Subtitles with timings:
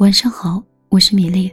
[0.00, 1.52] 晚上好，我是米粒。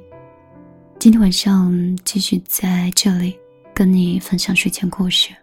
[1.00, 3.38] 今天晚上继续在这里
[3.76, 5.36] 跟你分享睡前故事。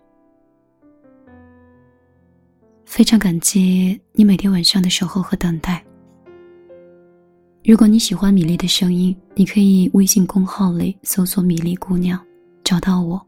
[2.87, 5.85] 非常感激你每天晚上的守候和等待。
[7.62, 12.18] 如果你喜欢米粒的声音，你可以微信公号里搜索“米粒姑娘”，
[12.64, 13.21] 找到我，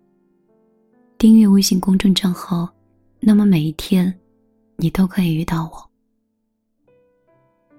[1.18, 2.66] 订阅微信公众账号，
[3.20, 4.18] 那么每一天
[4.76, 5.90] 你都可以遇到我。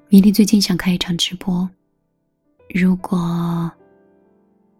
[0.09, 1.67] 米粒最近想开一场直播。
[2.69, 3.71] 如果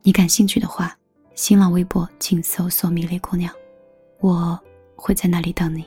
[0.01, 0.95] 你感兴趣的话，
[1.35, 3.53] 新浪微博请搜索“米粒姑娘”，
[4.19, 4.59] 我
[4.95, 5.85] 会在那里等你。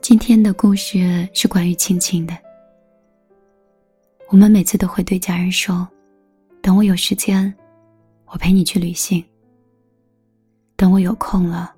[0.00, 2.36] 今天的故事是关于亲情的。
[4.28, 5.86] 我们每次都会对家人说
[6.62, 7.52] ：“等我有时间，
[8.26, 9.22] 我陪你去旅行。
[10.76, 11.74] 等我有空了，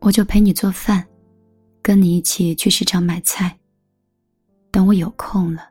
[0.00, 1.06] 我就陪你做饭。”
[1.82, 3.56] 跟你一起去市场买菜。
[4.70, 5.68] 等我有空了，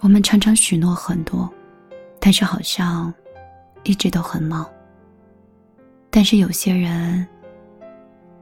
[0.00, 1.48] 我们常常许诺很多，
[2.18, 3.14] 但是好像
[3.84, 4.68] 一直都很忙。
[6.10, 7.26] 但是有些人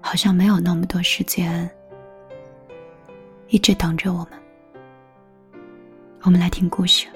[0.01, 1.71] 好像没有那么多时间，
[3.49, 4.33] 一直等着我们。
[6.23, 7.07] 我们来听故事。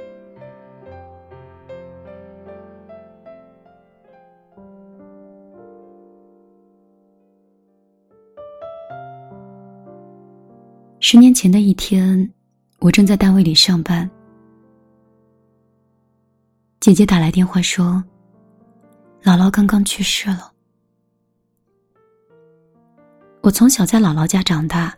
[11.09, 12.29] 十年前的一天，
[12.81, 14.11] 我正在单位里上班。
[16.81, 18.03] 姐姐打来电话说，
[19.23, 20.53] 姥姥刚刚去世了。
[23.41, 24.93] 我从小在姥姥家长大，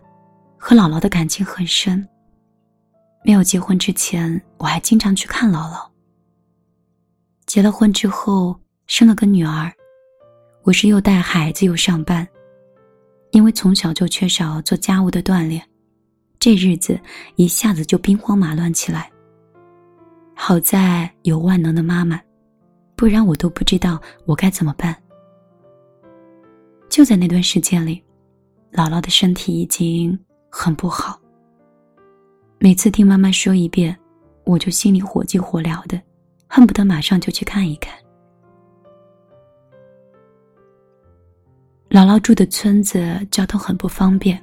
[0.56, 2.08] 和姥姥的感情很深。
[3.22, 5.86] 没有结婚之前，我还经常去看姥姥。
[7.44, 9.70] 结了婚之后，生了个女儿，
[10.62, 12.26] 我是又带孩子又上班，
[13.32, 15.62] 因为从小就缺少做家务的锻炼。
[16.38, 16.98] 这日子
[17.36, 19.10] 一下子就兵荒马乱起来。
[20.34, 22.20] 好在有万能的妈妈，
[22.94, 24.96] 不然我都不知道我该怎么办。
[26.88, 28.02] 就在那段时间里，
[28.72, 30.18] 姥姥的身体已经
[30.48, 31.20] 很不好。
[32.60, 33.96] 每次听妈妈说一遍，
[34.44, 36.00] 我就心里火急火燎的，
[36.48, 37.92] 恨不得马上就去看一看。
[41.90, 44.40] 姥姥住的村子交通很不方便。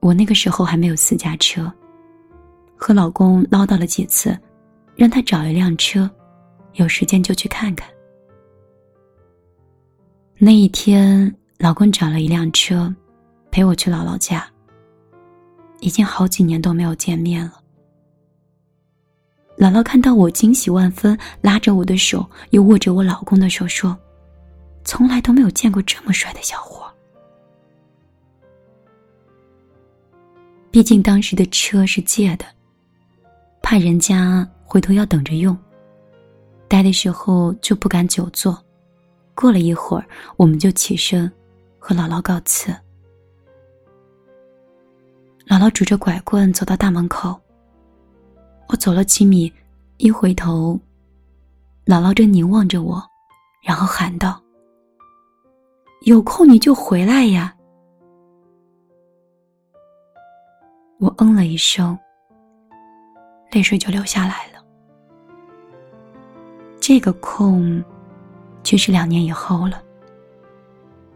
[0.00, 1.70] 我那个时候还没有私家车，
[2.76, 4.38] 和老公唠叨了几次，
[4.94, 6.08] 让他找一辆车，
[6.74, 7.88] 有时间就去看看。
[10.38, 12.94] 那一天，老公找了一辆车，
[13.50, 14.48] 陪我去姥姥家。
[15.80, 17.60] 已经好几年都没有见面了。
[19.56, 23.96] 姥姥看到我惊喜万分，拉着我的手，又握着我老公的手说
[24.84, 26.87] ：“从来都没有见过这么帅的小伙。”
[30.70, 32.44] 毕竟当时的车是借的，
[33.62, 35.56] 怕人家回头要等着用。
[36.68, 38.62] 待的时候就不敢久坐，
[39.34, 41.30] 过了一会儿，我们就起身
[41.78, 42.70] 和姥姥告辞。
[45.46, 47.40] 姥姥拄着拐棍走到大门口，
[48.68, 49.50] 我走了几米，
[49.96, 50.78] 一回头，
[51.86, 53.02] 姥姥正凝望着我，
[53.62, 54.38] 然后喊道
[56.04, 57.54] ：“有空你就回来呀。”
[61.00, 61.96] 我嗯了一声，
[63.52, 64.60] 泪水就流下来了。
[66.80, 67.82] 这个空，
[68.64, 69.80] 却是两年以后了，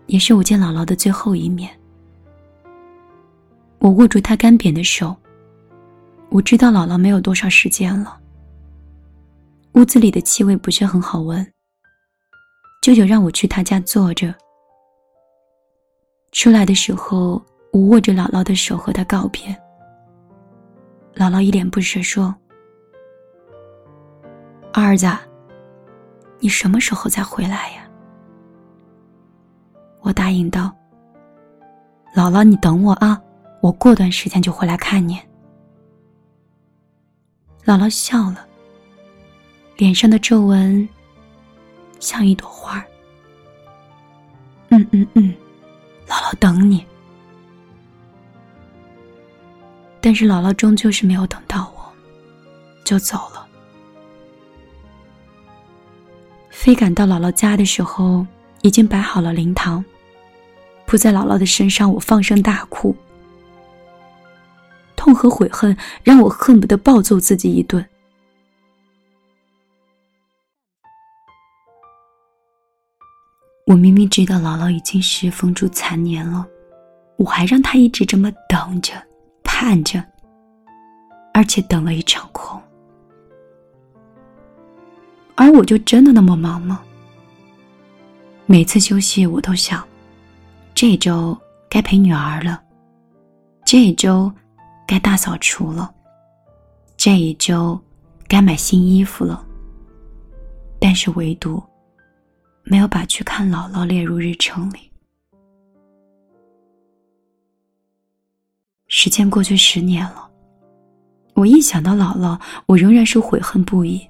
[0.06, 1.68] 也是我见姥姥的最后一面。
[3.80, 5.16] 我握住她干瘪的手，
[6.30, 8.20] 我知道姥姥没有多少时间了。
[9.74, 11.44] 屋子里的气味不是很好闻，
[12.82, 14.32] 舅舅让我去他家坐着。
[16.30, 19.42] 出来的时候，我握着姥姥的手和她告别。
[21.14, 22.34] 姥姥一脸不舍说
[24.72, 25.06] ：“二子，
[26.40, 27.88] 你什么时候再回来呀？”
[30.00, 30.74] 我答应道
[32.16, 33.20] ：“姥姥，你等我啊，
[33.60, 35.18] 我过段时间就回来看你。”
[37.64, 38.46] 姥姥笑了，
[39.76, 40.88] 脸上的皱纹
[42.00, 42.84] 像一朵花儿
[44.70, 45.32] 嗯嗯嗯，
[46.08, 46.84] 姥姥等你。
[50.12, 51.90] 但是姥姥终究是没有等到我，
[52.84, 53.48] 就走了。
[56.50, 58.26] 飞赶到姥姥家的时候，
[58.60, 59.82] 已经摆好了灵堂，
[60.84, 62.94] 扑在姥姥的身上，我放声大哭，
[64.96, 67.82] 痛和悔恨让我恨不得暴揍自己一顿。
[73.66, 76.46] 我明明知道姥姥已经是风烛残年了，
[77.16, 78.92] 我还让她一直这么等着、
[79.62, 80.04] 盼着，
[81.32, 82.60] 而且等了一场空。
[85.36, 86.82] 而我就真的那么忙吗？
[88.44, 89.86] 每次休息，我都想，
[90.74, 91.38] 这周
[91.70, 92.60] 该陪女儿了，
[93.64, 94.32] 这一周
[94.84, 95.94] 该大扫除了，
[96.96, 97.80] 这一周
[98.26, 99.46] 该买新衣服了。
[100.80, 101.62] 但是唯独
[102.64, 104.91] 没有把去看姥姥列入日程里。
[108.94, 110.30] 时间过去十年了，
[111.32, 114.06] 我一想到姥姥，我仍然是悔恨不已，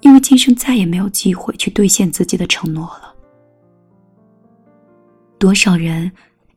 [0.00, 3.14] 因为今生再也没有机会去兑现自己的承诺了。
[5.38, 6.10] 多少人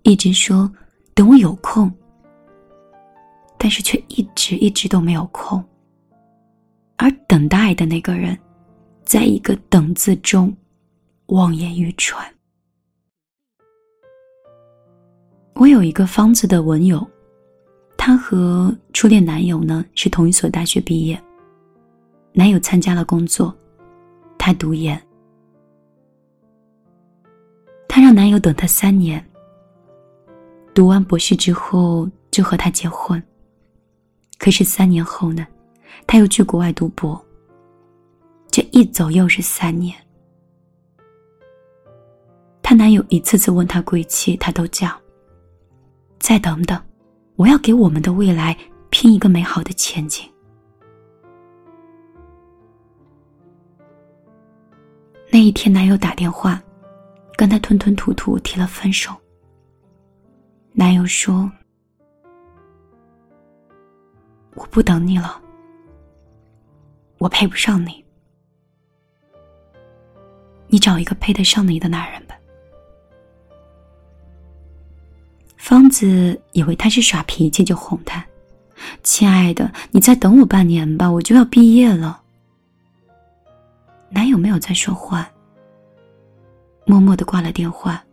[0.04, 0.72] 一直说
[1.13, 1.94] 等我有空，
[3.57, 5.62] 但是却一直一直都没有空，
[6.96, 8.39] 而等待的那个人。
[9.04, 10.56] 在一个“等”字中，
[11.25, 12.25] 望眼欲穿。
[15.56, 17.06] 我有一个方子的文友，
[18.05, 21.17] 她和初恋男友呢是同一所大学毕业。
[22.33, 23.57] 男友参加了工作，
[24.38, 25.01] 她读研。
[27.88, 29.25] 她让男友等她三年。
[30.73, 33.23] 读完博士之后就和他结婚。
[34.38, 35.47] 可是三年后呢，
[36.05, 37.25] 她又去国外读博。
[38.51, 39.95] 这一走又是三年，
[42.61, 44.94] 她男友一次次问她归期，她都讲
[46.19, 46.77] ：“再等等，
[47.35, 48.57] 我要给我们的未来
[48.89, 50.30] 拼一个美好的前景。”
[55.31, 56.62] 那一天，男友打电话，
[57.35, 59.12] 跟她吞吞吐吐提了分手。
[60.74, 61.51] 男友说
[64.53, 65.41] ：“我不等你了，
[67.18, 68.03] 我配不上你。”
[70.68, 72.23] 你找一个配得上你的男人
[75.74, 78.24] 方子以为他是耍脾气，就哄他
[79.02, 82.22] ：“亲爱的，你再等我半年吧，我就要毕业了。”
[84.08, 85.28] 男友没有再说话，
[86.86, 88.04] 默默的挂了电话。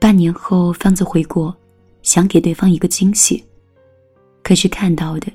[0.00, 1.56] 半年后，方子回国，
[2.02, 3.44] 想给对方一个惊喜，
[4.42, 5.30] 可是看到的，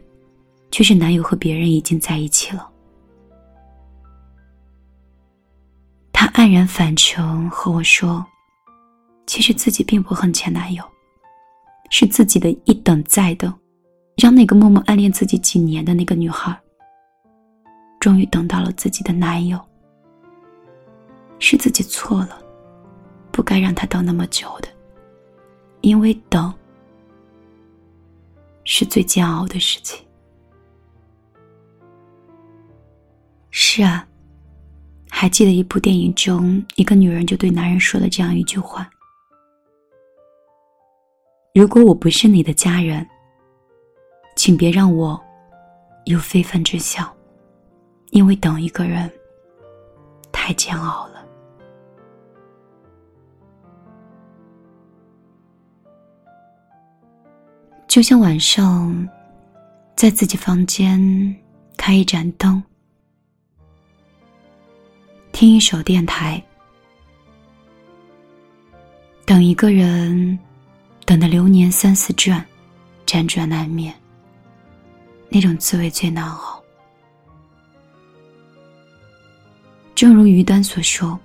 [0.69, 2.69] 却是男友和别人已经在一起了。
[6.11, 8.25] 他黯然返程，和我说
[9.25, 10.83] ：“其实自己并不恨前男友，
[11.89, 13.53] 是自己的一等再等，
[14.17, 16.57] 让那个默默暗恋自己几年的那个女孩，
[17.99, 19.59] 终于等到了自己的男友。
[21.39, 22.41] 是自己错了，
[23.31, 24.69] 不该让他等那么久的，
[25.81, 26.53] 因为等
[28.63, 30.05] 是最煎熬的事情。”
[33.51, 34.07] 是啊。
[35.15, 38.89] 还记得一部电影中，一个女人就对男人说了这样一句话
[41.53, 43.07] ：“如果我不是你的家人，
[44.35, 45.23] 请别让我
[46.05, 47.07] 有非分之想，
[48.09, 49.07] 因为等一个人
[50.31, 51.23] 太煎熬了。”
[57.87, 59.07] 就像晚上
[59.95, 60.99] 在自己房间
[61.77, 62.63] 开一盏灯。
[65.31, 66.43] 听一首电台，
[69.23, 70.39] 等一个人，
[71.13, 72.43] 等的流年三四转，
[73.05, 73.93] 辗转难眠。
[75.29, 76.59] 那种滋味最难熬。
[79.93, 81.19] 正如于丹所说：“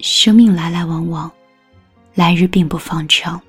[0.00, 1.32] 生命来来往往，
[2.12, 3.40] 来日并不方长。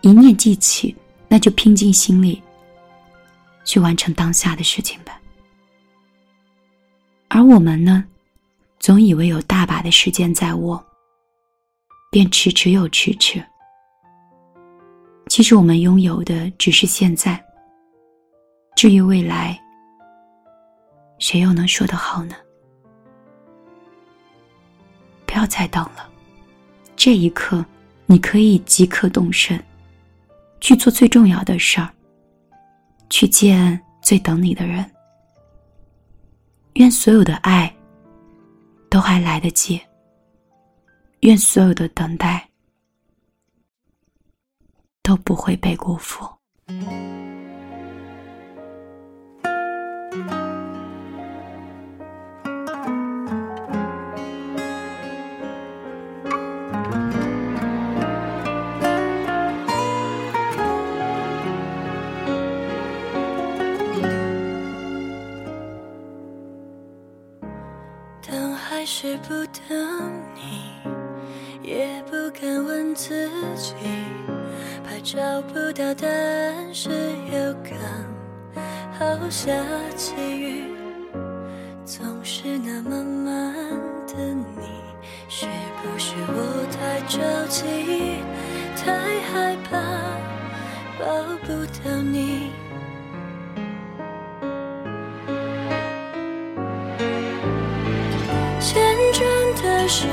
[0.00, 0.96] 一念记起，
[1.28, 2.42] 那就拼尽心力
[3.62, 5.20] 去完成当下的事情吧。”
[7.28, 8.02] 而我们呢，
[8.80, 10.82] 总以为有大把的时间在握，
[12.10, 13.44] 便迟迟又迟迟。
[15.32, 17.42] 其实我们拥有的只是现在。
[18.76, 19.58] 至于未来，
[21.18, 22.34] 谁又能说得好呢？
[25.24, 26.06] 不要再等了，
[26.96, 27.64] 这一刻，
[28.04, 29.58] 你可以即刻动身，
[30.60, 31.88] 去做最重要的事儿，
[33.08, 34.84] 去见最等你的人。
[36.74, 37.74] 愿所有的爱
[38.90, 39.80] 都还来得及。
[41.20, 42.46] 愿所有的等待
[45.02, 46.24] 都不会被辜负。
[68.24, 69.30] 等还是不
[69.68, 70.70] 等你，
[71.62, 73.74] 也不敢问自己，
[75.02, 77.76] 找不到答案是有刚
[78.96, 79.52] 好下
[79.96, 80.64] 起雨，
[81.84, 83.52] 总是那么慢
[84.06, 84.62] 的你，
[85.28, 85.46] 是
[85.82, 87.18] 不是我太着
[87.48, 87.64] 急，
[88.76, 88.92] 太
[89.32, 89.76] 害怕
[91.00, 91.04] 抱
[91.42, 92.52] 不到你？
[98.60, 98.80] 旋
[99.12, 100.06] 转的时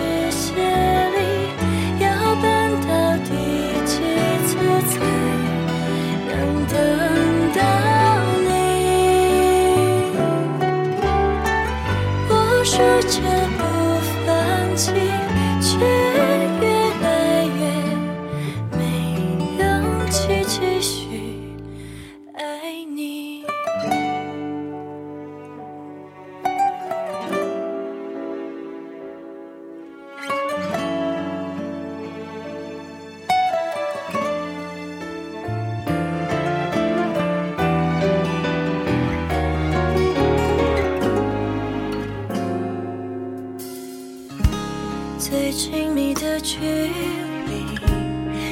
[46.49, 47.77] 距离，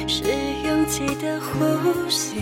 [0.06, 2.36] 是拥挤的呼吸，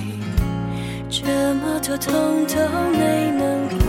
[1.09, 2.13] 这么多痛
[2.47, 2.57] 都
[2.93, 3.81] 没能管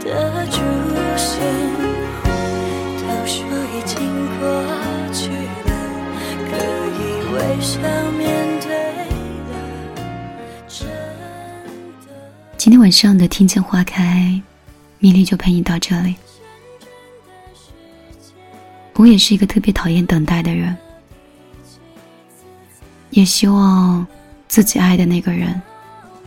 [0.00, 0.56] 得住
[1.16, 1.38] 心。
[2.98, 3.36] 都说
[3.72, 3.94] 已经
[4.40, 4.42] 过
[5.12, 5.70] 去了，
[6.50, 6.52] 可
[6.90, 6.98] 以
[7.32, 7.78] 微笑
[8.18, 8.26] 面
[8.60, 8.68] 对
[9.46, 9.50] 了。
[10.66, 12.10] 真的。
[12.56, 14.42] 今天晚上的听见花开，
[14.98, 16.16] 米粒就陪你到这里。
[18.98, 20.76] 我也是一个特别讨厌等待的人，
[23.10, 24.04] 也希望
[24.48, 25.62] 自己爱的那个人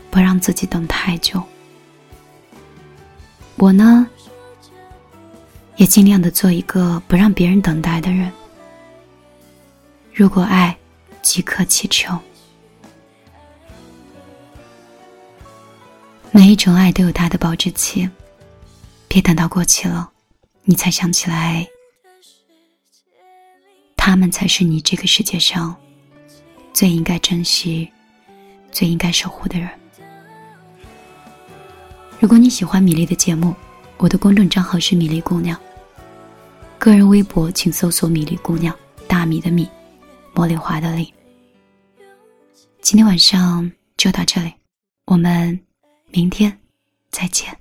[0.09, 1.43] 不让自己等太久。
[3.57, 4.07] 我呢，
[5.75, 8.31] 也尽量的做一个不让别人等待的人。
[10.13, 10.77] 如果爱，
[11.21, 12.17] 即刻祈求。
[16.31, 18.09] 每一种爱都有它的保质期，
[19.09, 20.09] 别等到过期了，
[20.63, 21.67] 你才想起来。
[24.03, 25.75] 他们才是你这个世界上
[26.73, 27.87] 最应该珍惜、
[28.71, 29.69] 最应该守护的人。
[32.19, 33.55] 如果你喜欢米粒的节目，
[33.97, 35.55] 我的公众账号是米粒姑娘，
[36.79, 38.75] 个人微博请搜索“米粒姑娘”，
[39.07, 39.69] 大米的米，
[40.33, 41.13] 茉莉花的莉。
[42.81, 44.51] 今天晚上就到这里，
[45.05, 45.59] 我们
[46.09, 46.59] 明天
[47.11, 47.55] 再见。